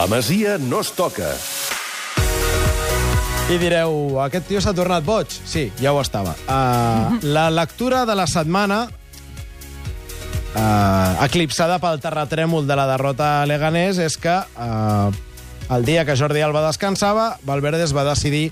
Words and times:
La 0.00 0.06
Masia 0.06 0.56
no 0.56 0.78
es 0.80 0.88
toca. 0.96 1.26
I 3.52 3.58
direu, 3.60 4.16
aquest 4.24 4.46
tio 4.48 4.62
s'ha 4.64 4.72
tornat 4.72 5.04
boig? 5.04 5.28
Sí, 5.28 5.66
ja 5.76 5.92
ho 5.92 5.98
estava. 6.00 6.32
Uh, 6.48 7.18
la 7.20 7.50
lectura 7.52 8.06
de 8.08 8.16
la 8.16 8.24
setmana, 8.24 8.78
uh, 10.54 11.20
eclipsada 11.26 11.76
pel 11.84 12.00
terratrèmol 12.00 12.64
de 12.64 12.80
la 12.80 12.88
derrota 12.94 13.28
a 13.42 13.44
Leganés, 13.50 14.00
és 14.00 14.16
que 14.16 14.38
uh, 14.40 15.12
el 15.68 15.84
dia 15.84 16.06
que 16.08 16.16
Jordi 16.16 16.40
Alba 16.48 16.64
descansava, 16.64 17.34
Valverde 17.44 17.84
es 17.84 17.92
va 17.92 18.08
decidir 18.08 18.46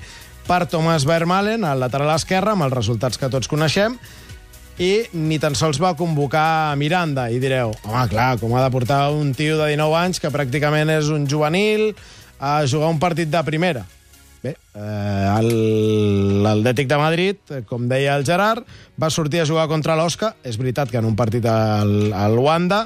per 0.44 0.66
Thomas 0.68 1.08
Vermaelen, 1.08 1.64
al 1.64 1.80
lateral 1.80 2.12
esquerre, 2.12 2.52
amb 2.58 2.68
els 2.68 2.76
resultats 2.76 3.16
que 3.16 3.32
tots 3.32 3.48
coneixem, 3.48 3.96
i 4.79 5.02
ni 5.12 5.40
tan 5.42 5.56
sols 5.58 5.80
va 5.82 5.96
convocar 5.98 6.76
Miranda. 6.78 7.28
I 7.34 7.40
direu, 7.42 7.74
home, 7.82 8.06
clar, 8.10 8.30
com 8.38 8.55
ha 8.55 8.62
de 8.62 8.73
portar 8.73 9.09
un 9.10 9.34
tio 9.34 9.59
de 9.59 9.73
19 9.74 9.98
anys 9.98 10.23
que 10.23 10.30
pràcticament 10.30 10.91
és 10.95 11.10
un 11.10 11.27
juvenil 11.28 11.91
a 12.38 12.62
jugar 12.66 12.92
un 12.95 13.01
partit 13.02 13.30
de 13.30 13.42
primera? 13.46 13.84
Bé, 14.38 14.52
eh, 14.54 15.41
l'Atlètic 16.46 16.87
de 16.87 16.98
Madrid, 17.01 17.54
com 17.66 17.88
deia 17.91 18.14
el 18.14 18.27
Gerard, 18.27 18.62
va 18.95 19.10
sortir 19.10 19.42
a 19.42 19.48
jugar 19.51 19.66
contra 19.66 19.98
l'Osca, 19.98 20.37
és 20.46 20.56
veritat 20.60 20.92
que 20.92 21.02
en 21.02 21.10
un 21.10 21.18
partit 21.18 21.46
al, 21.51 22.12
al 22.15 22.38
Wanda, 22.38 22.84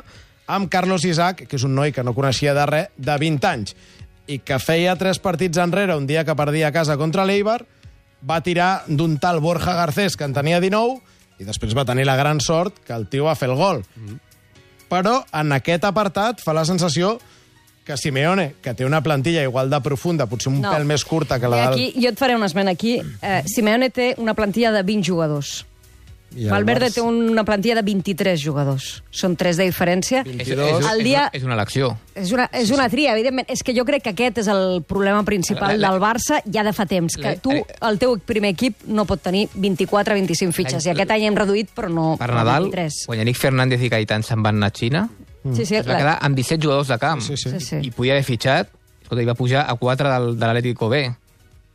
amb 0.48 0.72
Carlos 0.72 1.04
Isaac, 1.04 1.44
que 1.44 1.60
és 1.60 1.68
un 1.68 1.76
noi 1.76 1.92
que 1.92 2.04
no 2.04 2.16
coneixia 2.16 2.56
de 2.56 2.64
res, 2.66 2.88
de 2.96 3.18
20 3.20 3.48
anys, 3.50 3.76
i 4.32 4.40
que 4.40 4.56
feia 4.62 4.96
tres 4.96 5.20
partits 5.20 5.60
enrere, 5.60 5.98
un 5.98 6.08
dia 6.08 6.24
que 6.24 6.36
perdia 6.38 6.70
a 6.70 6.74
casa 6.74 6.96
contra 6.96 7.28
l'Eibar, 7.28 7.60
va 8.24 8.40
tirar 8.40 8.84
d'un 8.88 9.18
tal 9.20 9.42
Borja 9.44 9.74
Garcés, 9.76 10.16
que 10.16 10.24
en 10.24 10.32
tenia 10.32 10.60
19, 10.62 11.02
i 11.42 11.48
després 11.48 11.74
va 11.76 11.84
tenir 11.88 12.06
la 12.08 12.16
gran 12.16 12.40
sort 12.40 12.78
que 12.86 12.94
el 12.94 13.08
tio 13.10 13.26
va 13.28 13.34
fer 13.38 13.50
el 13.50 13.56
gol. 13.58 13.82
Però 14.92 15.18
en 15.32 15.52
aquest 15.56 15.84
apartat 15.88 16.40
fa 16.44 16.54
la 16.56 16.64
sensació 16.68 17.16
que 17.82 17.96
Simeone, 17.98 18.54
que 18.62 18.74
té 18.78 18.84
una 18.86 19.00
plantilla 19.02 19.42
igual 19.42 19.70
de 19.72 19.80
profunda, 19.82 20.28
potser 20.30 20.52
un 20.52 20.60
No. 20.62 20.70
pèl 20.70 20.84
més 20.86 21.02
curta 21.04 21.40
que 21.42 21.48
la 21.50 21.64
aquí, 21.72 21.88
jo 21.98 22.12
et 22.12 22.18
faré 22.20 22.36
un 22.36 22.44
esment 22.46 22.68
aquí. 22.70 23.00
Eh, 23.22 23.42
Simeone 23.50 23.90
té 23.90 24.14
una 24.18 24.34
plantilla 24.38 24.70
de 24.70 24.82
20 24.86 25.02
jugadors. 25.08 25.66
I 26.36 26.46
Valverde 26.48 26.86
Barça- 26.86 26.94
té 26.94 27.00
una 27.02 27.44
plantilla 27.44 27.74
de 27.76 27.82
23 27.82 28.40
jugadors. 28.42 29.02
Són 29.10 29.36
3 29.36 29.56
de 29.56 29.64
diferència. 29.70 30.20
És, 30.24 30.36
22. 30.48 30.80
és, 30.80 30.86
El 30.90 30.98
és, 31.00 31.04
dia- 31.04 31.18
una, 31.28 31.30
és 31.32 31.42
una 31.44 31.54
elecció. 31.54 31.98
És 32.14 32.32
una, 32.32 32.48
és 32.52 32.70
una 32.70 32.88
tria, 32.88 33.12
evidentment. 33.12 33.48
És 33.50 33.62
que 33.62 33.74
jo 33.76 33.84
crec 33.84 34.02
que 34.02 34.10
aquest 34.10 34.38
és 34.38 34.46
el 34.48 34.82
problema 34.86 35.22
principal 35.24 35.78
La- 35.80 35.88
la- 35.88 35.92
del 35.92 36.00
Barça 36.00 36.42
ja 36.52 36.62
de 36.64 36.72
fa 36.72 36.86
temps, 36.86 37.16
que 37.16 37.22
La- 37.22 37.36
tu, 37.36 37.50
el 37.52 37.98
teu 37.98 38.18
primer 38.18 38.50
equip, 38.50 38.82
no 38.86 39.04
pot 39.04 39.20
tenir 39.22 39.48
24-25 39.54 40.52
fitxes. 40.52 40.86
I 40.86 40.90
aquest 40.90 41.10
any 41.10 41.24
hem 41.28 41.34
reduït, 41.36 41.68
però 41.74 41.88
no 41.90 42.16
Per 42.18 42.30
Nadal, 42.32 42.64
23. 42.70 43.04
quan 43.06 43.18
Yannick 43.18 43.38
Fernández 43.38 43.82
i 43.82 43.88
Gaitán 43.88 44.22
se'n 44.22 44.42
van 44.42 44.56
anar 44.56 44.68
a 44.72 44.78
Xina, 44.78 45.08
Sí, 45.54 45.66
sí, 45.66 45.74
es 45.74 45.84
va 45.88 45.96
quedar 45.96 46.18
amb 46.22 46.36
17 46.36 46.62
jugadors 46.62 46.86
de 46.86 46.98
camp. 47.02 47.20
Sí, 47.20 47.36
sí. 47.36 47.50
Sí, 47.50 47.58
sí. 47.58 47.76
I 47.82 47.90
podia 47.90 48.12
haver 48.12 48.22
fitxat, 48.22 48.68
escolta, 49.02 49.22
i 49.22 49.26
va 49.26 49.34
pujar 49.34 49.64
a 49.68 49.74
4 49.74 50.08
del, 50.08 50.38
de 50.38 50.46
l'Atlético 50.46 50.88
B. 50.88 51.12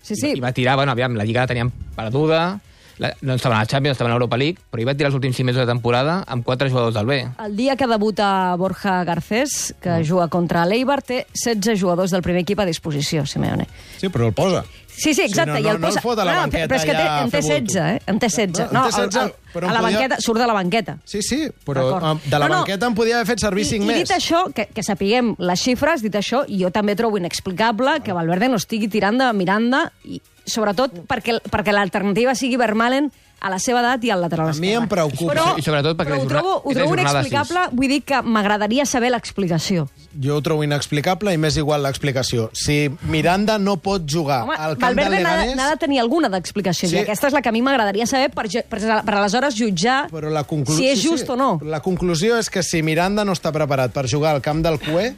sí, 0.02 0.16
sí. 0.16 0.32
I 0.38 0.40
va 0.40 0.54
tirar, 0.54 0.78
bueno, 0.78 0.94
aviam, 0.94 1.14
la 1.16 1.26
Lliga 1.26 1.42
la 1.42 1.48
teníem 1.48 1.70
perduda, 1.94 2.62
la, 2.98 3.14
no 3.22 3.36
estaven 3.36 3.58
a 3.58 3.62
la 3.62 3.70
Champions, 3.70 3.96
estaven 3.96 4.12
a 4.12 4.16
l'Europa 4.16 4.38
League, 4.38 4.62
però 4.72 4.82
hi 4.82 4.88
va 4.88 4.96
tirar 4.98 5.12
els 5.12 5.18
últims 5.20 5.38
6 5.38 5.46
mesos 5.46 5.62
de 5.62 5.68
temporada 5.70 6.20
amb 6.28 6.46
4 6.46 6.70
jugadors 6.70 6.96
del 6.98 7.06
B. 7.06 7.20
El 7.46 7.56
dia 7.58 7.76
que 7.78 7.88
debuta 7.88 8.56
Borja 8.58 9.04
Garcés, 9.08 9.76
que 9.82 10.02
juga 10.08 10.28
contra 10.34 10.66
l'Eibar, 10.66 11.02
té 11.06 11.26
16 11.34 11.80
jugadors 11.80 12.12
del 12.16 12.26
primer 12.26 12.44
equip 12.46 12.60
a 12.60 12.68
disposició, 12.70 13.26
Simeone. 13.26 13.68
Sí, 13.98 14.10
però 14.10 14.30
el 14.32 14.36
posa. 14.38 14.66
Sí, 14.98 15.14
sí, 15.14 15.22
exacte. 15.22 15.58
Sí, 15.58 15.62
no, 15.64 15.68
i 15.68 15.72
el 15.72 15.78
no- 15.78 15.80
no 15.80 15.88
el 15.88 15.94
posa... 15.94 16.02
fot 16.02 16.20
a 16.20 16.26
la 16.26 16.34
no, 16.34 16.40
banqueta 16.42 16.68
però 16.68 16.78
és 16.80 16.86
que 16.86 16.92
té, 16.92 16.98
allà 16.98 17.18
a 17.18 17.24
en 17.24 17.30
té 17.30 17.42
fer 17.42 17.42
bulto. 17.44 17.74
16, 17.74 17.76
eh? 17.78 18.02
En 18.08 18.20
té 18.20 18.28
16. 18.28 18.60
No, 18.60 18.66
No, 18.80 18.86
en 18.86 18.92
té 18.92 18.98
16, 18.98 19.16
el- 19.16 19.22
el- 19.28 19.54
però 19.54 19.70
a 19.70 19.74
la 19.74 19.80
podia- 19.82 20.00
banqueta, 20.00 20.22
surt 20.22 20.40
de 20.42 20.48
la 20.48 20.54
banqueta. 20.54 20.98
Sí, 21.06 21.22
sí, 21.22 21.40
però 21.66 21.84
de 21.86 21.92
la 22.40 22.40
No, 22.40 22.48
no. 22.50 22.56
banqueta 22.58 22.86
en 22.88 22.96
podia 22.96 23.16
haver 23.20 23.28
fet 23.28 23.40
servir 23.40 23.62
I, 23.66 23.70
5 23.70 23.84
I 23.84 23.88
més. 23.88 23.98
dit 24.10 24.12
això, 24.18 24.52
que, 24.54 24.66
que 24.74 24.84
sapiguem 24.84 25.36
les 25.38 25.60
xifres, 25.62 26.02
dit 26.02 26.14
això, 26.16 26.46
jo 26.50 26.72
també 26.72 26.96
trobo 26.96 27.18
inexplicable 27.18 28.02
que 28.04 28.12
Valverde 28.14 28.50
no 28.50 28.56
estigui 28.58 28.88
tirant 28.90 29.18
de 29.18 29.32
Miranda, 29.34 29.92
i 30.04 30.22
sobretot 30.46 30.94
perquè, 31.08 31.40
perquè 31.52 31.72
l'alternativa 31.74 32.34
sigui 32.34 32.58
Vermaelen 32.58 33.12
a 33.40 33.52
la 33.54 33.60
seva 33.62 33.80
edat 33.84 34.04
i 34.04 34.10
al 34.10 34.22
lateral 34.24 34.50
A 34.50 34.54
mi 34.58 34.72
em 34.74 34.84
esquerre. 34.84 34.88
preocupa. 34.90 35.34
Però, 35.34 35.44
I 35.58 35.62
sobretot 35.62 35.96
perquè 35.98 36.10
però 36.10 36.18
és 36.18 36.24
ho 36.24 36.28
trobo, 36.32 36.54
ho 36.64 36.74
trobo 36.74 36.96
inexplicable, 36.98 37.68
vull 37.72 37.88
dir 37.92 38.00
que 38.04 38.22
m'agradaria 38.26 38.86
saber 38.90 39.12
l'explicació. 39.14 39.88
Jo 40.20 40.38
ho 40.38 40.42
trobo 40.42 40.64
inexplicable 40.66 41.34
i 41.34 41.38
m'és 41.38 41.56
igual 41.62 41.84
l'explicació. 41.86 42.50
Si 42.58 42.90
Miranda 43.04 43.60
no 43.60 43.78
pot 43.78 44.02
jugar 44.10 44.42
Home, 44.44 44.56
al 44.58 44.74
camp 44.78 44.82
Valverde 44.82 45.18
de- 45.18 45.22
Leganés... 45.22 45.56
n'ha 45.56 45.70
de 45.70 45.78
tenir 45.78 46.00
alguna 46.02 46.30
d'explicació, 46.34 46.90
Sí. 46.90 46.96
i 46.96 47.00
aquesta 47.06 47.28
és 47.28 47.34
la 47.34 47.42
que 47.44 47.50
a 47.50 47.52
mi 47.52 47.62
m'agradaria 47.62 48.08
saber 48.08 48.32
per, 48.32 48.48
per, 48.50 48.80
per 49.06 49.14
aleshores 49.16 49.54
jutjar 49.56 50.10
Però 50.10 50.30
la 50.34 50.44
conclu... 50.44 50.74
si 50.76 50.88
és 50.90 51.00
sí, 51.00 51.08
just 51.10 51.26
sí. 51.28 51.32
o 51.32 51.36
no. 51.36 51.60
La 51.62 51.80
conclusió 51.82 52.38
és 52.40 52.50
que 52.50 52.64
si 52.64 52.82
Miranda 52.82 53.24
no 53.24 53.34
està 53.38 53.52
preparat 53.54 53.94
per 53.94 54.08
jugar 54.10 54.34
al 54.34 54.42
camp 54.42 54.64
del 54.66 54.80
Cué, 54.80 55.14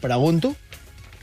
pregunto, 0.00 0.54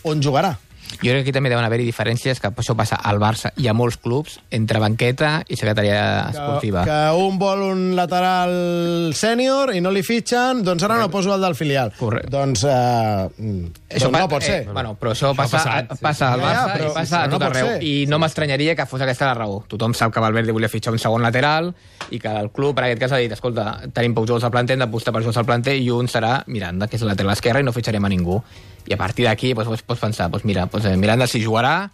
on 0.04 0.22
jugarà? 0.22 0.58
Jo 1.00 1.10
crec 1.12 1.14
que 1.16 1.22
aquí 1.30 1.32
també 1.32 1.50
deuen 1.50 1.64
haver-hi 1.66 1.86
diferències, 1.88 2.40
que 2.42 2.50
això 2.52 2.76
passa 2.76 2.98
al 2.98 3.18
Barça 3.20 3.52
i 3.58 3.68
a 3.68 3.74
molts 3.74 3.98
clubs, 3.98 4.40
entre 4.52 4.80
banqueta 4.80 5.44
i 5.48 5.56
secretaria 5.56 6.28
esportiva. 6.30 6.84
Que, 6.84 6.92
que 6.92 7.24
un 7.24 7.40
vol 7.40 7.62
un 7.72 7.96
lateral 7.96 9.14
sènior 9.18 9.74
i 9.76 9.82
no 9.82 9.92
li 9.94 10.04
fitxen, 10.04 10.62
doncs 10.66 10.84
ara 10.84 10.98
no 11.00 11.10
poso 11.14 11.34
el 11.36 11.42
del 11.42 11.56
filial. 11.56 11.94
Correcte. 11.98 12.30
Doncs, 12.34 12.64
eh, 12.68 13.30
doncs 13.38 14.06
pa- 14.12 14.20
no 14.20 14.28
pot 14.30 14.44
ser. 14.44 14.62
Eh, 14.64 14.70
bueno, 14.74 14.96
però 15.00 15.12
això, 15.16 15.32
Això 15.32 15.36
passa, 15.38 15.58
passat, 15.58 15.92
sí. 15.96 16.02
passa 16.04 16.34
al 16.34 16.42
Ja, 16.42 16.46
ja, 16.46 16.54
Barça 16.66 16.74
però- 16.78 16.92
i 16.92 16.94
passa 16.94 17.22
a 17.24 17.28
no 17.28 17.38
tot 17.40 17.48
pot 17.48 17.56
arreu. 17.56 17.68
ser. 17.68 17.84
I 17.84 18.06
no 18.08 18.20
m'estranyaria 18.20 18.76
que 18.76 18.86
fos 18.86 19.02
aquesta 19.02 19.26
la 19.26 19.34
raó. 19.34 19.64
Tothom 19.68 19.94
sap 19.94 20.14
que 20.14 20.20
Valverde 20.20 20.52
volia 20.52 20.70
fitxar 20.70 20.94
un 20.94 21.00
segon 21.00 21.22
lateral 21.24 21.74
i 22.12 22.20
que 22.20 22.28
el 22.28 22.52
club, 22.52 22.78
en 22.80 22.86
aquest 22.86 23.00
cas, 23.00 23.12
ha 23.14 23.18
dit, 23.18 23.32
escolta, 23.32 23.82
tenim 23.94 24.14
pocs 24.14 24.28
jugadors 24.28 24.44
al 24.46 24.52
planter, 24.52 24.74
hem 24.76 24.80
d'apostar 24.86 25.14
per 25.14 25.22
jugadors 25.22 25.38
al 25.38 25.46
planter 25.46 25.78
i 25.78 25.90
un 25.90 26.08
serà 26.08 26.44
Miranda, 26.48 26.88
que 26.88 26.96
és 26.98 27.02
el 27.02 27.08
lateral 27.08 27.34
esquerre, 27.34 27.62
i 27.62 27.64
no 27.64 27.72
fitxarem 27.74 28.04
a 28.06 28.10
ningú. 28.10 28.42
I 28.88 28.94
a 28.94 28.98
partir 28.98 29.26
d'aquí 29.26 29.54
doncs, 29.54 29.68
pots, 29.70 29.84
pots 29.84 30.00
pensar, 30.02 30.30
doncs 30.32 30.46
mira, 30.46 30.66
doncs, 30.66 30.86
eh, 30.86 30.98
Miranda 30.98 31.28
si 31.28 31.44
jugarà, 31.44 31.90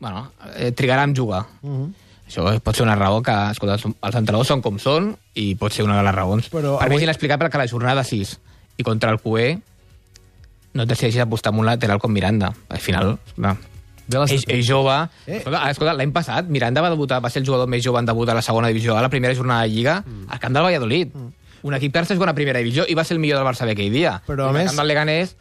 bueno, 0.00 0.30
eh, 0.56 0.72
trigarà 0.72 1.04
en 1.04 1.14
jugar. 1.16 1.44
Uh 1.62 1.68
Mhm. 1.68 1.82
-huh. 1.84 1.92
Això 2.26 2.60
pot 2.60 2.74
ser 2.74 2.82
una 2.84 2.96
raó 2.96 3.20
que, 3.22 3.30
escolta, 3.50 3.74
els- 3.74 3.84
els 3.84 4.14
entrenadors 4.16 4.48
són 4.48 4.62
com 4.62 4.78
són 4.78 5.14
i 5.34 5.54
pot 5.56 5.70
ser 5.72 5.84
una 5.84 5.98
de 5.98 6.02
les 6.02 6.14
raons. 6.14 6.50
Però 6.50 6.78
per 6.78 6.88
mi 6.88 6.94
avui- 6.94 6.96
és 6.96 7.02
inexplicable 7.02 7.50
que 7.50 7.58
la 7.58 7.68
jornada 7.68 8.02
6 8.02 8.40
i 8.78 8.82
contra 8.82 9.10
el 9.10 9.18
QE 9.20 9.60
no 10.74 10.86
decideixis 10.86 11.20
apostar 11.20 11.52
amb 11.52 11.60
un 11.60 11.66
lateral 11.66 11.98
com 12.00 12.10
Miranda. 12.10 12.52
Al 12.68 12.78
final, 12.78 13.18
no. 13.36 13.56
Ve 14.06 14.18
la 14.18 14.24
És, 14.24 14.42
és 14.48 14.66
jove. 14.66 15.08
Eh. 15.26 15.36
Escolta, 15.38 15.70
escolta 15.70 15.94
l'any 15.94 16.12
passat 16.12 16.46
Miranda 16.48 16.80
va 16.82 16.90
debutar, 16.90 17.22
va 17.24 17.30
ser 17.30 17.40
el 17.40 17.46
jugador 17.46 17.66
més 17.68 17.82
jove 17.84 17.98
en 17.98 18.06
debutar 18.06 18.32
a 18.32 18.36
la 18.36 18.42
segona 18.42 18.68
divisió, 18.68 18.96
a 18.98 19.02
la 19.02 19.08
primera 19.08 19.34
jornada 19.34 19.62
de 19.62 19.68
Lliga, 19.68 20.02
Mm. 20.04 20.26
al 20.30 20.38
camp 20.40 20.54
del 20.54 20.62
Valladolid. 20.62 21.08
Un 21.62 21.74
equip 21.74 21.92
que 21.92 21.98
ara 21.98 22.06
està 22.06 22.14
jugant 22.14 22.28
a 22.30 22.34
primera 22.34 22.58
divisió 22.58 22.84
i 22.88 22.94
va 22.94 23.04
ser 23.04 23.14
el 23.14 23.20
millor 23.20 23.38
del 23.38 23.46
Barça 23.46 23.70
aquell 23.70 23.90
dia. 23.92 24.20
Però, 24.26 24.42
a 24.42 24.46
I 24.46 24.48
al 24.48 24.54
més- 24.54 24.66
camp 24.66 24.76
del 24.78 24.88
Leganés... 24.88 25.36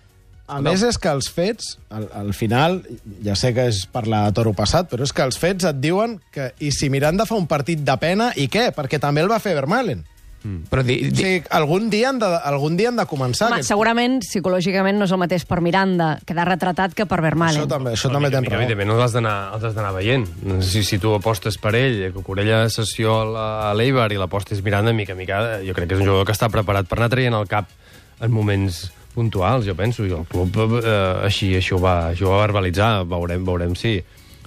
A 0.48 0.60
més, 0.62 0.82
és 0.84 0.98
que 1.00 1.08
els 1.10 1.30
fets, 1.32 1.78
al, 1.90 2.10
al 2.14 2.34
final, 2.36 2.82
ja 3.24 3.34
sé 3.40 3.54
que 3.56 3.68
és 3.72 3.86
parlar 3.88 4.26
de 4.28 4.34
toro 4.36 4.52
passat, 4.54 4.90
però 4.92 5.04
és 5.08 5.14
que 5.16 5.24
els 5.24 5.38
fets 5.40 5.64
et 5.70 5.78
diuen 5.80 6.18
que 6.36 6.52
i 6.60 6.72
si 6.76 6.90
Miranda 6.92 7.26
fa 7.26 7.36
un 7.40 7.48
partit 7.48 7.80
de 7.80 7.96
pena, 7.98 8.34
i 8.36 8.50
què? 8.52 8.74
Perquè 8.76 9.00
també 9.00 9.22
el 9.24 9.32
va 9.32 9.40
fer 9.40 9.56
Vermaelen. 9.56 10.04
Però 10.44 10.84
di, 10.84 10.98
O 11.00 11.08
di, 11.08 11.16
sigui, 11.16 11.44
algun 11.56 11.86
dia 11.90 12.10
han 12.10 12.18
de, 12.20 12.28
algun 12.28 12.76
dia 12.76 12.90
han 12.90 12.98
de 13.00 13.06
començar. 13.08 13.46
Home, 13.48 13.62
aquests- 13.62 13.70
segurament, 13.72 14.18
psicològicament, 14.26 14.98
no 15.00 15.06
és 15.08 15.14
el 15.16 15.22
mateix 15.22 15.46
per 15.48 15.62
Miranda 15.64 16.18
quedar 16.28 16.44
retratat 16.50 16.92
que 16.94 17.06
per 17.08 17.22
Vermaelen. 17.24 17.62
Això 17.62 17.70
també, 17.72 17.94
això 17.96 18.12
també 18.12 18.28
tens 18.34 18.50
raó. 18.52 18.60
Evidentment, 18.60 18.90
no 18.92 18.98
l'has 19.00 19.16
d'anar 19.16 19.54
els 19.56 19.64
has 19.70 19.78
d'anar 19.78 19.94
veient. 19.96 20.28
Si, 20.60 20.84
si 20.84 21.00
tu 21.00 21.14
apostes 21.16 21.56
per 21.58 21.72
ell, 21.80 22.12
que 22.12 22.26
Corella 22.28 22.66
sessió 22.70 23.22
a 23.22 23.24
la- 23.32 23.70
a 23.70 23.74
l'Eibar 23.80 24.10
i 24.12 24.20
l'apostes 24.20 24.60
Miranda, 24.62 24.92
mica 24.92 25.16
mica, 25.16 25.62
jo 25.64 25.72
crec 25.74 25.88
que 25.88 25.96
és 25.96 26.02
un 26.04 26.08
jugador 26.12 26.26
que 26.28 26.36
està 26.36 26.52
preparat 26.52 26.92
per 26.92 27.00
anar 27.00 27.08
traient 27.16 27.34
el 27.40 27.48
cap 27.48 27.72
en 28.20 28.30
moments 28.36 28.90
puntuals, 29.14 29.68
jo 29.70 29.76
penso, 29.78 30.06
i 30.08 30.14
el 30.16 30.26
club 30.30 30.58
eh, 30.82 30.92
així, 31.28 31.54
així, 31.60 31.74
ho 31.76 31.82
va, 31.84 32.10
així 32.12 32.26
ho 32.26 32.34
va 32.34 32.44
verbalitzar. 32.44 32.92
Veurem, 33.10 33.46
veurem 33.48 33.78
si, 33.80 33.98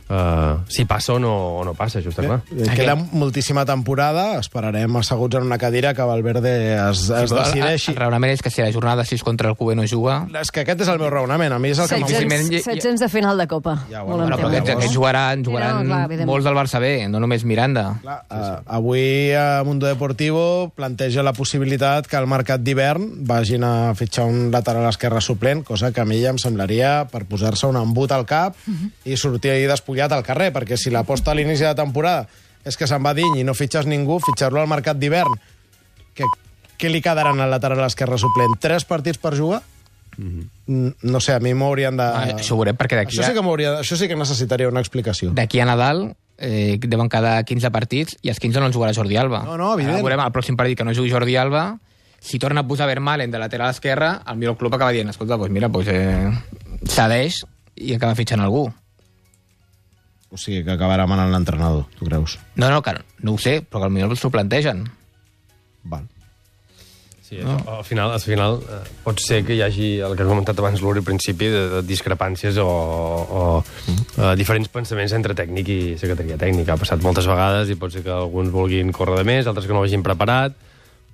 eh, 0.09 0.55
si 0.69 0.84
passa 0.84 1.15
o 1.15 1.19
no, 1.19 1.33
o 1.61 1.65
no 1.65 1.75
passa, 1.75 1.99
això 2.00 2.11
està 2.12 2.22
clar. 2.25 2.41
Eh, 2.53 2.69
Queda 2.77 2.94
moltíssima 2.97 3.65
temporada, 3.67 4.39
esperarem 4.41 4.97
asseguts 5.00 5.37
en 5.41 5.43
una 5.49 5.59
cadira 5.59 5.94
que 5.94 6.03
Valverde 6.06 6.75
es, 6.91 7.09
es 7.11 7.11
el, 7.11 7.28
decideixi. 7.39 7.91
el 7.93 7.97
raonament 7.99 8.32
és 8.37 8.43
que 8.43 8.50
si 8.50 8.62
la 8.62 8.70
jornada 8.73 9.05
6 9.05 9.23
contra 9.26 9.50
el 9.50 9.56
QE 9.56 9.75
no 9.76 9.87
juga... 9.91 10.26
És 10.41 10.50
que 10.53 10.62
aquest 10.62 10.82
és 10.85 10.91
el 10.93 10.99
meu 11.00 11.11
raonament, 11.11 11.53
a 11.53 11.58
mi 11.58 11.70
és 11.75 11.81
el 11.82 11.88
que 11.88 11.99
m'ha... 11.99 12.06
700, 12.06 12.26
moviment 12.31 12.53
i- 12.53 12.62
700 12.62 13.00
de 13.06 13.08
final 13.11 13.38
de 13.38 13.47
Copa. 13.50 13.76
Ja, 13.91 14.03
bueno, 14.06 14.29
però 14.37 14.49
aquests, 14.50 14.70
aquests 14.76 14.94
jugaran, 14.94 15.43
jugaran 15.44 15.81
Sí, 15.82 15.88
no, 15.91 15.99
clar, 16.06 16.26
molts 16.31 16.47
del 16.47 16.55
Barça 16.61 16.81
B, 16.81 16.93
no 17.11 17.19
només 17.20 17.44
Miranda. 17.44 17.87
Clar, 18.03 18.19
uh, 18.31 18.62
avui 18.79 19.32
a 19.35 19.62
Mundo 19.67 19.87
Deportivo 19.91 20.70
planteja 20.76 21.25
la 21.26 21.32
possibilitat 21.37 22.06
que 22.06 22.17
al 22.20 22.29
mercat 22.31 22.62
d'hivern 22.62 23.25
vagin 23.26 23.64
a 23.67 23.93
fitxar 23.99 24.26
un 24.31 24.50
lateral 24.55 24.87
esquerre 24.88 25.20
suplent, 25.20 25.64
cosa 25.67 25.91
que 25.93 26.00
a 26.00 26.06
mi 26.06 26.20
ja 26.23 26.31
em 26.31 26.38
semblaria 26.38 27.06
per 27.11 27.25
posar-se 27.26 27.67
un 27.67 27.76
embut 27.81 28.12
al 28.14 28.25
cap 28.29 28.55
i 29.05 29.17
sortir 29.17 29.50
ahir 29.50 29.67
despullat 29.70 29.95
al 30.04 30.22
carrer, 30.22 30.52
perquè 30.52 30.76
si 30.76 30.90
l'aposta 30.90 31.31
a 31.31 31.34
l'inici 31.34 31.64
de 31.64 31.75
temporada 31.75 32.26
és 32.64 32.76
que 32.76 32.87
se'n 32.87 33.02
va 33.04 33.14
diny 33.14 33.40
i 33.40 33.44
no 33.44 33.54
fitxes 33.54 33.87
ningú, 33.87 34.19
fitxar-lo 34.20 34.60
al 34.60 34.69
mercat 34.69 34.98
d'hivern, 34.98 35.32
que, 36.14 36.25
què 36.78 36.90
li 36.90 37.00
quedaran 37.00 37.40
al 37.40 37.50
lateral 37.50 37.84
esquerre 37.87 38.19
suplent? 38.19 38.56
Tres 38.60 38.84
partits 38.84 39.19
per 39.19 39.37
jugar? 39.38 39.62
Mm, 40.19 40.88
No 41.02 41.20
sé, 41.20 41.34
a 41.34 41.40
mi 41.40 41.52
m'haurien 41.54 41.96
de... 41.96 42.02
Ah, 42.02 42.25
això 42.37 42.54
ho 42.56 42.58
veurem, 42.58 42.76
perquè 42.76 42.96
d'aquí 42.98 43.14
Això 43.16 43.22
a- 43.22 43.28
sí 43.31 43.34
que. 43.37 43.69
Això 43.81 43.96
sí 43.96 44.08
que 44.08 44.16
necessitaria 44.16 44.69
una 44.69 44.81
explicació. 44.81 45.31
D'aquí 45.37 45.60
a 45.60 45.66
Nadal 45.69 46.16
eh, 46.38 46.78
deuen 46.82 47.08
cada 47.08 47.43
15 47.44 47.70
partits 47.70 48.16
i 48.22 48.31
els 48.32 48.40
15 48.40 48.60
no 48.60 48.66
els 48.66 48.75
jugarà 48.75 48.94
Jordi 48.96 49.16
Alba. 49.16 49.44
No, 49.44 49.56
no, 49.56 49.75
evident. 49.75 49.94
Ara 49.94 50.02
veurem 50.02 50.25
el 50.25 50.32
pròxim 50.34 50.56
partit 50.56 50.78
que 50.78 50.84
no 50.84 50.94
jugui 50.96 51.10
Jordi 51.12 51.37
Alba 51.37 51.78
si 52.19 52.40
torna 52.43 52.64
a 52.64 52.66
posar 52.66 52.88
Vermaelen 52.88 53.31
de 53.31 53.38
lateral 53.38 53.70
esquerre, 53.70 54.08
el 54.26 54.37
millor 54.40 54.56
club 54.58 54.75
acaba 54.75 54.90
dient, 54.90 55.10
escolta, 55.12 55.37
doncs 55.37 55.52
mira, 55.54 55.69
doncs, 55.69 55.87
eh, 55.93 56.32
cedeix 56.88 57.44
i 57.76 57.93
acaba 57.94 58.16
fitxant 58.19 58.40
algú. 58.43 58.64
O 60.31 60.40
sigui, 60.40 60.64
que 60.67 60.75
acabarà 60.75 61.06
manant 61.06 61.31
l'entrenador, 61.31 61.87
tu 61.99 62.08
creus? 62.08 62.37
No, 62.56 62.69
no, 62.73 62.82
que 62.82 62.96
no 63.23 63.37
ho 63.37 63.38
sé, 63.38 63.61
però 63.62 63.87
que 63.87 63.90
potser 63.94 64.23
s'ho 64.25 64.32
plantegen. 64.34 64.84
Val. 65.87 66.06
Sí, 67.26 67.40
no. 67.43 67.56
al 67.67 67.82
final, 67.82 68.12
al 68.14 68.20
final 68.23 68.61
eh, 68.62 68.82
pot 69.02 69.19
ser 69.19 69.40
que 69.43 69.56
hi 69.56 69.62
hagi, 69.64 69.87
el 69.99 70.12
que 70.14 70.23
ha 70.23 70.28
comentat 70.28 70.61
abans 70.62 70.78
l'Uri 70.78 71.00
al 71.02 71.06
principi, 71.08 71.49
de, 71.50 71.62
de 71.73 71.81
discrepàncies 71.82 72.61
o, 72.62 72.67
o 72.67 73.40
eh, 73.58 74.34
diferents 74.38 74.70
pensaments 74.70 75.14
entre 75.17 75.34
tècnic 75.34 75.73
i 75.75 75.81
secretaria 75.99 76.38
tècnica. 76.38 76.76
Ha 76.76 76.82
passat 76.84 77.02
moltes 77.02 77.26
vegades 77.26 77.72
i 77.72 77.79
pot 77.81 77.94
ser 77.94 78.05
que 78.06 78.14
alguns 78.14 78.55
vulguin 78.55 78.94
córrer 78.94 79.19
de 79.19 79.26
més, 79.26 79.50
altres 79.50 79.67
que 79.67 79.75
no 79.75 79.82
ho 79.82 79.88
hagin 79.88 80.06
preparat, 80.06 80.55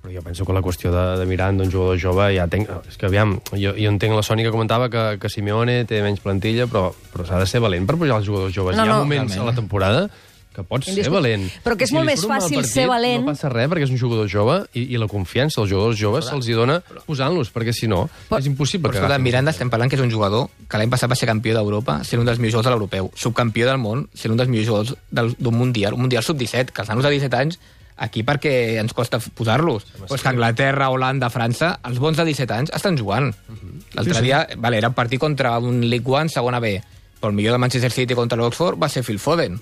però 0.03 0.11
jo 0.11 0.21
penso 0.25 0.43
que 0.45 0.51
la 0.53 0.61
qüestió 0.61 0.91
de, 0.91 1.03
de 1.21 1.25
mirar 1.29 1.53
d'un 1.55 1.71
jugador 1.71 1.95
jove 1.97 2.25
ja 2.35 2.43
tenc... 2.51 2.67
És 2.91 2.97
que, 2.99 3.07
aviam, 3.07 3.37
jo, 3.55 3.71
jo 3.71 3.87
entenc 3.89 4.13
la 4.17 4.25
Sònia 4.27 4.43
que 4.49 4.51
comentava 4.51 4.89
que, 4.91 5.03
que 5.23 5.31
Simeone 5.31 5.85
té 5.87 6.01
menys 6.03 6.19
plantilla, 6.19 6.67
però, 6.67 6.89
però 7.13 7.23
s'ha 7.29 7.39
de 7.39 7.47
ser 7.47 7.63
valent 7.63 7.87
per 7.87 7.95
pujar 8.01 8.19
els 8.19 8.27
jugadors 8.27 8.51
joves. 8.53 8.75
No, 8.75 8.83
hi 8.83 8.91
ha 8.91 8.97
no, 8.97 9.01
moments 9.07 9.37
a 9.39 9.47
la 9.47 9.55
temporada 9.55 10.09
que 10.53 10.61
pots 10.69 10.85
ser 10.93 11.07
valent. 11.09 11.47
Però 11.65 11.73
que 11.79 11.87
és 11.87 11.89
si 11.89 11.95
molt 11.95 12.05
més 12.05 12.21
un 12.21 12.29
fàcil 12.29 12.59
partit, 12.59 12.69
ser 12.75 12.83
valent- 12.91 13.23
No 13.23 13.31
passa 13.31 13.49
res, 13.49 13.65
perquè 13.71 13.87
és 13.87 13.93
un 13.95 13.97
jugador 13.97 14.27
jove 14.29 14.57
i, 14.77 14.83
i 14.93 14.99
la 15.01 15.07
confiança 15.09 15.63
als 15.63 15.71
jugadors 15.71 15.97
joves 15.97 16.27
se'ls 16.29 16.45
hi 16.51 16.53
dona 16.59 16.75
posant-los, 17.07 17.49
perquè 17.55 17.73
si 17.73 17.87
no, 17.89 18.03
és 18.37 18.45
impossible 18.51 18.91
Però 18.91 18.99
escolta, 19.01 19.17
Miranda 19.23 19.49
estem 19.55 19.71
parlant 19.73 19.89
que 19.89 19.97
és 19.97 20.03
un 20.03 20.11
jugador 20.13 20.51
que 20.69 20.77
l'any 20.77 20.91
passat 20.93 21.09
va 21.09 21.17
ser 21.17 21.25
campió 21.31 21.55
d'Europa, 21.57 22.01
sent 22.05 22.21
un 22.21 22.27
dels 22.29 22.37
millors 22.43 22.53
jugadors 22.59 22.69
de 22.69 22.75
l'europeu, 22.75 23.09
subcampió 23.17 23.65
del 23.71 23.79
món, 23.81 24.05
sent 24.13 24.35
un 24.35 24.37
dels 24.37 24.51
millors 24.51 24.67
jugadors 24.67 24.93
del- 25.09 25.33
d'un 25.39 25.57
mundial, 25.57 25.95
un 25.97 26.01
mundial 26.05 26.21
sub-17, 26.27 26.69
que 26.75 26.83
els 26.85 26.91
nanos 26.93 27.07
de 27.07 27.15
17 27.17 27.39
anys 27.39 27.57
aquí 27.97 28.23
perquè 28.23 28.79
ens 28.81 28.93
costa 28.93 29.19
posar-los. 29.19 29.85
Però 29.99 30.15
és 30.15 30.21
que 30.21 30.29
Anglaterra, 30.33 30.89
Holanda, 30.89 31.29
França, 31.29 31.75
els 31.85 31.99
bons 31.99 32.17
de 32.17 32.25
17 32.25 32.53
anys 32.53 32.71
estan 32.73 32.97
jugant. 32.97 33.33
L'altre 33.93 34.21
dia, 34.21 34.47
vale, 34.57 34.77
era 34.77 34.89
un 34.89 34.93
partit 34.97 35.19
contra 35.19 35.57
un 35.59 35.81
League 35.89 36.09
One, 36.09 36.29
segona 36.29 36.59
B, 36.59 36.81
però 37.23 37.29
el 37.31 37.35
millor 37.37 37.53
del 37.53 37.59
Manchester 37.63 37.89
City 37.89 38.15
contra 38.17 38.35
l'Oxford 38.35 38.75
va 38.81 38.89
ser 38.89 39.01
Phil 39.05 39.17
Foden. 39.19 39.55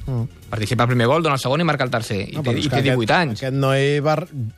Participa 0.49 0.83
al 0.83 0.89
primer 0.89 1.05
gol, 1.05 1.21
dona 1.21 1.35
el 1.37 1.39
segon 1.43 1.61
i 1.61 1.63
marca 1.67 1.83
el 1.85 1.91
tercer. 1.93 2.17
I, 2.31 2.33
No, 2.39 2.41
té, 2.41 2.55
i 2.57 2.67
té 2.71 2.81
18 2.81 3.03
aquest, 3.03 3.11
anys. 3.19 3.43
Aquest 3.43 3.53
noi 3.53 3.99
va, 4.01 4.15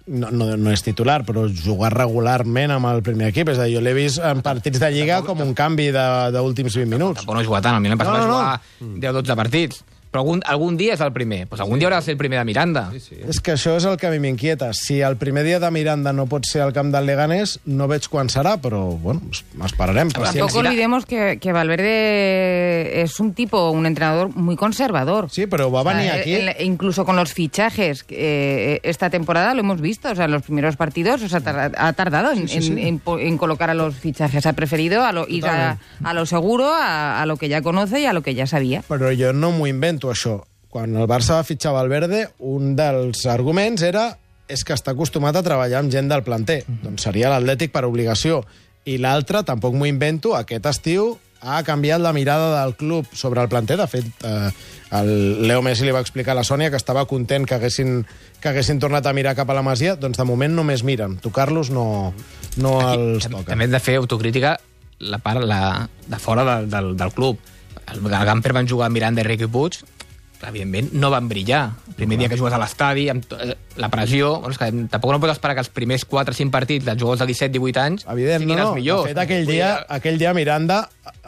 no, 0.07 0.29
no, 0.31 0.47
no 0.55 0.71
és 0.71 0.81
titular, 0.85 1.17
però 1.27 1.43
jugar 1.51 1.91
regularment 1.97 2.71
amb 2.77 2.87
el 2.93 3.01
primer 3.03 3.27
equip. 3.33 3.49
És 3.51 3.59
a 3.59 3.65
dir, 3.67 3.75
jo 3.75 3.81
l'he 3.83 3.93
vist 3.97 4.19
en 4.23 4.39
partits 4.41 4.79
de 4.79 4.91
Lliga 4.95 5.19
com 5.27 5.41
un 5.43 5.51
canvi 5.53 5.89
de- 5.91 6.31
d'últims 6.31 6.77
20 6.79 6.89
minuts. 6.95 7.19
Tampoc 7.19 7.35
no 7.35 7.41
ha 7.41 7.45
jugat 7.49 7.63
tant, 7.67 7.75
el 7.75 7.81
Milan 7.81 7.97
passat 7.99 8.13
No, 8.13 8.19
no, 8.23 8.27
no. 8.27 8.39
va 8.39 8.61
jugar 8.79 9.03
10-12 9.19 9.35
partits. 9.35 9.83
Però 10.13 10.21
algun, 10.21 10.43
algun 10.45 10.75
dia 10.77 10.93
és 10.93 11.01
el 11.01 11.09
primer. 11.11 11.47
Pues 11.49 11.59
algun 11.59 11.79
dia 11.81 11.87
haurà 11.89 11.97
de 11.97 12.05
ser 12.05 12.11
el 12.13 12.19
primer 12.19 12.37
de 12.37 12.45
Miranda. 12.45 12.83
Sí, 12.93 12.99
sí. 13.01 13.15
És 13.27 13.39
que 13.41 13.55
això 13.55 13.73
és 13.79 13.85
el 13.89 13.97
que 13.97 14.05
a 14.05 14.11
mi 14.13 14.19
m'inquieta. 14.21 14.69
Si 14.77 14.99
el 15.01 15.17
primer 15.17 15.43
dia 15.43 15.57
de 15.59 15.71
Miranda 15.73 16.13
no 16.13 16.27
pot 16.29 16.45
ser 16.45 16.61
al 16.61 16.71
camp 16.71 16.91
del 16.93 17.07
Leganés, 17.09 17.55
no 17.65 17.87
veig 17.89 18.05
quan 18.13 18.29
serà, 18.29 18.59
però, 18.61 18.83
bueno, 18.93 19.23
esperarem. 19.65 20.11
Paciència. 20.13 20.39
Tampoco 20.45 20.59
olvidemos 20.59 21.07
que, 21.07 21.39
que 21.41 21.51
Valverde 21.51 23.01
es 23.01 23.19
un 23.19 23.33
tipo, 23.33 23.69
un 23.71 23.85
entrenador 23.85 24.35
muy 24.35 24.55
conservador. 24.55 25.29
Sí, 25.31 25.47
pero 25.47 25.71
va 25.71 25.81
a 25.81 25.83
venir 25.83 26.09
O 26.11 26.13
sea, 26.13 26.21
aquí. 26.21 26.35
en- 26.35 26.53
incluso 26.59 27.05
con 27.05 27.15
los 27.15 27.33
fichajes, 27.33 28.05
eh, 28.09 28.79
esta 28.83 29.09
temporada 29.09 29.53
lo 29.53 29.61
hemos 29.61 29.81
visto. 29.81 30.09
O 30.11 30.15
sea, 30.15 30.25
en 30.25 30.31
los 30.31 30.43
primeros 30.43 30.75
partidos 30.75 31.21
o 31.23 31.29
sea, 31.29 31.41
tar- 31.41 31.71
ha 31.77 31.93
tardado 31.93 32.31
en, 32.31 32.47
Sí, 32.47 32.61
sí, 32.61 32.67
sí. 32.67 32.71
en- 32.73 32.77
en 32.79 33.01
en 33.19 33.37
colocar 33.37 33.69
a 33.69 33.73
los 33.73 33.95
fichajes. 33.95 34.45
Ha 34.45 34.53
preferido 34.53 35.03
a 35.03 35.11
lo- 35.11 35.27
ir 35.27 35.45
a, 35.45 35.77
a 36.03 36.13
lo 36.13 36.25
seguro, 36.25 36.73
a, 36.73 37.21
a 37.21 37.25
lo 37.25 37.37
que 37.37 37.49
ya 37.49 37.61
conoce 37.61 38.01
y 38.01 38.05
a 38.05 38.13
lo 38.13 38.21
que 38.21 38.35
ya 38.35 38.47
sabía. 38.47 38.83
Però 38.87 39.09
jo 39.17 39.33
no 39.33 39.51
m'ho 39.51 39.67
invento, 39.67 40.02
això. 40.11 40.41
Quan 40.73 40.95
el 40.97 41.07
Barça 41.07 41.37
va 41.37 41.45
fitxar 41.45 41.71
Valverde, 41.75 42.27
un 42.39 42.75
dels 42.75 43.25
arguments 43.29 43.81
era 43.85 44.17
és 44.49 44.63
que 44.65 44.73
està 44.73 44.91
acostumat 44.91 45.35
a 45.37 45.43
treballar 45.45 45.79
amb 45.79 45.91
gent 45.93 46.09
del 46.09 46.23
planter. 46.25 46.63
Doncs 46.67 47.05
seria 47.07 47.29
l'Atlètic 47.31 47.71
per 47.71 47.85
obligació. 47.85 48.41
I 48.85 48.97
l'altre, 48.99 49.43
tampoc 49.47 49.73
m'ho 49.77 49.85
invento, 49.87 50.33
aquest 50.35 50.65
estiu 50.67 51.13
ha 51.43 51.61
canviat 51.63 51.99
la 52.01 52.13
mirada 52.15 52.61
del 52.63 52.75
club 52.75 53.05
sobre 53.13 53.41
el 53.41 53.49
planter. 53.49 53.77
De 53.77 53.87
fet, 53.87 54.05
eh, 54.23 54.49
el 54.91 55.47
Leo 55.47 55.61
Messi 55.61 55.85
li 55.85 55.91
va 55.91 56.01
explicar 56.03 56.31
a 56.33 56.39
la 56.39 56.43
Sònia 56.47 56.69
que 56.71 56.79
estava 56.79 57.05
content 57.05 57.45
que 57.45 57.55
haguessin, 57.55 58.05
que 58.39 58.49
haguessin 58.49 58.79
tornat 58.79 59.05
a 59.05 59.13
mirar 59.13 59.35
cap 59.35 59.49
a 59.49 59.53
la 59.53 59.63
Masia. 59.63 59.95
Doncs 59.95 60.17
de 60.17 60.25
moment 60.27 60.55
només 60.55 60.83
miren. 60.83 61.17
Tocar-los 61.19 61.69
no, 61.69 62.13
no 62.57 62.75
els 62.91 63.23
Tam- 63.27 63.39
toca. 63.39 63.51
També 63.51 63.65
hem 63.67 63.75
de 63.75 63.79
fer 63.83 63.97
autocrítica 63.99 64.57
la 64.99 65.19
part 65.19 65.43
la, 65.43 65.89
de 66.07 66.19
fora 66.19 66.45
del, 66.47 66.69
del, 66.71 66.95
del 66.97 67.11
club. 67.11 67.39
El, 67.93 68.01
Gamper 68.09 68.53
van 68.55 68.69
jugar 68.69 68.89
Miranda 68.93 69.23
i 69.23 69.27
Riqui 69.27 69.49
Puig, 69.51 69.81
evidentment 70.47 70.91
no 70.99 71.09
van 71.13 71.27
brillar. 71.29 71.63
El 71.87 71.95
primer 71.95 72.17
dia 72.19 72.29
que 72.31 72.37
jugues 72.39 72.53
a 72.53 72.59
l'estadi, 72.61 73.07
amb 73.11 73.35
eh, 73.37 73.53
la 73.79 73.89
pressió... 73.93 74.35
Bueno, 74.43 74.53
és 74.55 74.59
que 74.59 74.69
tampoc 74.91 75.13
no 75.13 75.19
pots 75.23 75.35
esperar 75.37 75.55
que 75.57 75.63
els 75.63 75.71
primers 75.73 76.05
4 76.09 76.35
o 76.35 76.39
5 76.39 76.53
partits 76.53 76.87
dels 76.87 76.99
jugadors 76.99 77.23
de 77.23 77.29
17-18 77.31 77.83
anys 77.83 78.07
Evident, 78.11 78.43
siguin 78.43 78.59
no, 78.59 78.67
els 78.67 78.79
millors. 78.81 79.07
De 79.07 79.13
fet, 79.13 79.21
aquell 79.23 79.47
dia, 79.49 79.71
aquell 79.97 80.19
dia 80.21 80.33
Miranda 80.35 80.83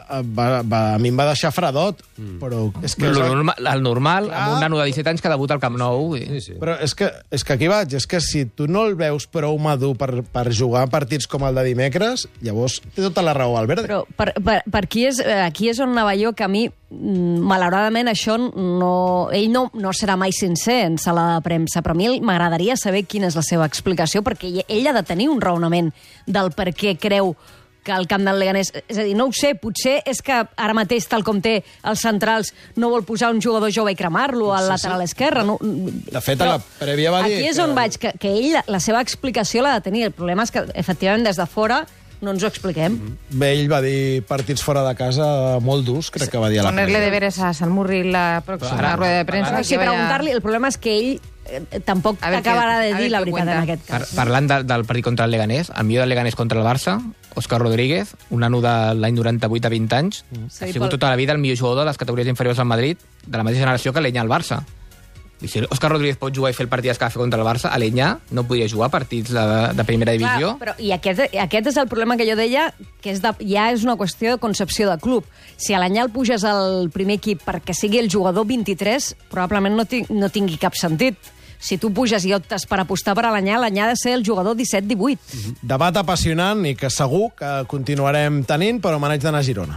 va, 0.06 0.62
va, 0.62 0.80
a 0.94 0.98
mi 1.02 1.10
em 1.12 1.18
va 1.18 1.28
deixar 1.32 1.52
fredot, 1.54 2.02
Mm. 2.16 2.38
però 2.40 2.62
és 2.80 2.94
que... 2.96 3.04
El, 3.10 3.18
normal, 3.18 3.66
el 3.68 3.82
normal, 3.84 4.26
Clar. 4.30 4.38
amb 4.40 4.54
un 4.54 4.60
nano 4.64 4.78
de 4.80 4.86
17 4.88 5.10
anys 5.10 5.20
que 5.20 5.28
debuta 5.28 5.52
al 5.52 5.60
Camp 5.60 5.76
Nou... 5.76 6.14
I... 6.16 6.22
Sí, 6.24 6.40
sí. 6.40 6.54
Però 6.56 6.78
és 6.80 6.94
que, 6.96 7.10
és 7.30 7.44
que 7.44 7.52
aquí 7.52 7.68
vaig, 7.68 7.92
és 7.98 8.06
que 8.08 8.22
si 8.24 8.46
tu 8.48 8.64
no 8.72 8.86
el 8.88 8.94
veus 8.96 9.26
prou 9.28 9.58
madur 9.60 9.92
per, 10.00 10.22
per 10.24 10.46
jugar 10.56 10.86
partits 10.88 11.28
com 11.28 11.44
el 11.44 11.58
de 11.60 11.66
dimecres, 11.66 12.24
llavors 12.40 12.78
té 12.94 13.04
tota 13.04 13.24
la 13.26 13.34
raó 13.36 13.58
Albert. 13.60 13.84
Però 13.84 13.98
per, 14.16 14.30
per, 14.40 14.62
per 14.64 14.82
aquí, 14.86 15.04
és, 15.10 15.20
eh, 15.20 15.42
aquí 15.44 15.68
és 15.68 15.80
on 15.84 15.92
anava 15.92 16.14
jo, 16.16 16.32
que 16.32 16.46
a 16.46 16.48
mi, 16.48 16.64
mm, 16.70 17.36
malauradament, 17.44 18.08
això 18.14 18.38
no... 18.40 18.94
Ell 19.36 19.50
no, 19.52 19.66
no 19.76 19.92
serà 19.92 20.16
mai 20.16 20.32
sincer 20.32 20.78
en 20.86 20.96
sala 21.02 21.34
de 21.34 21.44
premsa, 21.44 21.84
però 21.84 21.92
a 21.92 22.00
mi 22.00 22.08
m'agradaria 22.24 22.78
saber 22.80 23.04
quina 23.04 23.28
és 23.28 23.36
la 23.36 23.44
seva 23.44 23.68
explicació, 23.68 24.24
perquè 24.24 24.48
ell, 24.54 24.64
ell 24.72 24.88
ha 24.88 24.96
de 24.96 25.04
tenir 25.04 25.28
un 25.28 25.44
raonament 25.44 25.92
del 26.24 26.54
per 26.56 26.70
què 26.72 26.96
creu 26.96 27.34
que 27.86 27.94
el 27.94 28.08
camp 28.10 28.24
del 28.26 28.40
Leganés... 28.42 28.72
És 28.90 28.98
a 28.98 29.04
dir, 29.06 29.14
no 29.16 29.28
ho 29.30 29.32
sé, 29.36 29.54
potser 29.62 30.00
és 30.04 30.18
que 30.26 30.34
ara 30.42 30.74
mateix, 30.74 31.06
tal 31.08 31.22
com 31.26 31.38
té 31.40 31.60
els 31.86 32.02
centrals, 32.02 32.50
no 32.76 32.90
vol 32.90 33.04
posar 33.06 33.30
un 33.32 33.38
jugador 33.40 33.70
jove 33.72 33.92
i 33.94 33.98
cremar-lo 33.98 34.50
al 34.56 34.66
lateral 34.72 35.04
esquerre. 35.06 35.44
No, 35.46 35.56
De 35.62 36.20
fet, 36.24 36.40
a 36.42 36.50
la 36.56 36.58
prèvia 36.80 37.12
va 37.14 37.22
dir 37.24 37.38
Aquí 37.38 37.46
és 37.52 37.56
que- 37.60 37.62
on 37.62 37.76
vaig, 37.78 37.96
que, 38.02 38.12
que 38.18 38.32
ell, 38.34 38.56
la, 38.66 38.80
seva 38.82 39.00
explicació 39.06 39.62
l'ha 39.62 39.76
de 39.78 39.84
tenir. 39.86 40.02
El 40.10 40.16
problema 40.16 40.42
és 40.42 40.50
que, 40.50 40.66
efectivament, 40.74 41.24
des 41.30 41.38
de 41.38 41.46
fora 41.46 41.84
no 42.20 42.32
ens 42.32 42.42
ho 42.42 42.48
expliquem. 42.48 42.94
Bé, 43.28 43.52
ell 43.52 43.66
va 43.70 43.82
dir 43.84 44.22
partits 44.26 44.62
fora 44.64 44.82
de 44.88 44.94
casa 44.96 45.58
molt 45.60 45.84
durs, 45.84 46.08
crec 46.10 46.30
que 46.32 46.40
va 46.40 46.48
dir 46.48 46.58
a 46.62 46.64
la 46.64 46.70
Ponerle 46.72 46.98
deberes 47.04 47.38
a 47.44 47.52
Salmurri 47.54 48.02
la 48.10 48.42
próxima 48.46 48.78
Ara- 48.80 48.96
rueda 48.96 49.18
de 49.18 49.24
prensa. 49.28 49.50
ara- 49.50 49.58
que 49.58 49.64
Sí, 49.68 49.76
vaya- 49.76 49.90
preguntar-li, 49.92 50.30
el 50.32 50.40
problema 50.42 50.68
és 50.72 50.78
que 50.80 50.96
ell 50.96 51.20
tampoc 51.84 52.18
A 52.22 52.30
ver 52.30 52.42
qué- 52.42 52.48
acabarà 52.50 52.76
a 52.76 52.80
de 52.80 52.94
dir 52.94 53.10
la 53.10 53.20
veritat 53.20 53.48
en 53.48 53.58
aquest 53.62 53.86
Par 53.88 54.00
cas. 54.00 54.14
parlant 54.14 54.48
de, 54.50 54.62
del 54.64 54.84
partit 54.84 55.04
contra 55.04 55.24
el 55.26 55.30
Leganés, 55.30 55.70
el 55.76 55.84
millor 55.84 56.02
del 56.02 56.10
Leganés 56.10 56.36
contra 56.36 56.58
el 56.58 56.64
Barça, 56.66 57.00
Òscar 57.36 57.60
Rodríguez, 57.60 58.14
un 58.30 58.40
nano 58.40 58.60
de 58.64 58.94
l'any 58.94 59.14
98 59.14 59.66
a 59.66 59.70
20 59.70 59.96
anys, 59.96 60.24
Sí, 60.48 60.64
ha 60.64 60.72
sigut 60.72 60.90
tota 60.90 61.10
la 61.10 61.16
vida 61.16 61.32
el 61.32 61.38
millor 61.38 61.58
jugador 61.58 61.84
de 61.84 61.90
les 61.90 61.98
categories 61.98 62.28
inferiors 62.28 62.58
al 62.58 62.66
Madrid, 62.66 62.96
de 63.26 63.36
la 63.36 63.44
mateixa 63.44 63.60
generació 63.66 63.92
que 63.92 64.00
l'Enya 64.00 64.22
al 64.22 64.28
Barça. 64.28 64.62
I 65.44 65.48
si 65.52 65.60
Òscar 65.60 65.90
Rodríguez 65.92 66.16
pot 66.16 66.32
jugar 66.32 66.48
i 66.48 66.54
fer 66.56 66.64
el 66.64 66.70
partit 66.72 66.96
que 66.96 67.04
va 67.04 67.10
fer 67.12 67.20
contra 67.20 67.38
el 67.38 67.44
Barça, 67.44 67.68
a 67.68 67.76
l'Enya 67.76 68.14
no 68.32 68.46
podria 68.48 68.70
jugar 68.72 68.88
partits 68.88 69.28
de, 69.36 69.42
de 69.76 69.84
primera 69.84 70.12
divisió. 70.16 70.54
Clar, 70.56 70.58
però, 70.62 70.74
I 70.80 70.94
aquest, 70.96 71.26
aquest 71.42 71.66
és 71.68 71.76
el 71.76 71.88
problema 71.92 72.16
que 72.16 72.24
jo 72.24 72.38
deia, 72.40 72.70
que 73.04 73.10
és 73.12 73.20
de, 73.20 73.34
ja 73.44 73.66
és 73.70 73.84
una 73.84 73.98
qüestió 74.00 74.30
de 74.32 74.38
concepció 74.40 74.88
de 74.88 74.96
club. 74.96 75.26
Si 75.58 75.74
a 75.76 75.78
l'Anyà 75.82 76.06
el 76.06 76.10
puges 76.10 76.42
al 76.48 76.88
primer 76.88 77.18
equip 77.20 77.44
perquè 77.44 77.74
sigui 77.76 77.98
el 78.00 78.08
jugador 78.08 78.46
23, 78.48 79.10
probablement 79.28 79.76
no, 79.76 79.84
ti, 79.84 80.06
no 80.08 80.30
tingui 80.32 80.56
cap 80.56 80.72
sentit. 80.74 81.20
Si 81.58 81.78
tu 81.82 81.90
puges 81.90 82.24
i 82.24 82.34
optes 82.36 82.66
per 82.70 82.78
apostar 82.82 83.16
per 83.18 83.26
l'Anyà, 83.26 83.58
l'Anyà 83.58 83.86
ha 83.86 83.90
de 83.94 83.98
ser 83.98 84.14
el 84.14 84.22
jugador 84.24 84.54
17-18. 84.56 85.56
Debat 85.66 85.96
apassionant 85.98 86.62
i 86.66 86.76
que 86.78 86.90
segur 86.92 87.32
que 87.36 87.64
continuarem 87.66 88.44
tenint, 88.46 88.78
però 88.80 89.00
me 89.02 89.10
n'haig 89.10 89.24
d'anar 89.24 89.42
a 89.42 89.46
Girona. 89.46 89.74